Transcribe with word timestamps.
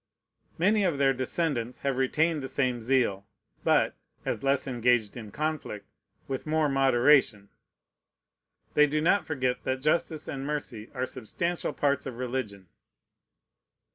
Many 0.57 0.83
of 0.83 0.97
their 0.97 1.13
descendants 1.13 1.81
have 1.81 1.97
retained 1.99 2.41
the 2.41 2.47
same 2.47 2.81
zeal, 2.81 3.27
but 3.63 3.95
(as 4.25 4.41
less 4.43 4.65
engaged 4.65 5.15
in 5.15 5.29
conflict) 5.29 5.85
with 6.27 6.47
more 6.47 6.67
moderation. 6.67 7.49
They 8.73 8.87
do 8.87 8.99
not 8.99 9.27
forget 9.27 9.63
that 9.63 9.79
justice 9.79 10.27
and 10.27 10.43
mercy 10.43 10.89
are 10.95 11.05
substantial 11.05 11.71
parts 11.71 12.07
of 12.07 12.17
religion. 12.17 12.67